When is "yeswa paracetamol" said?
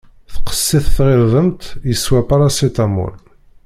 1.89-3.13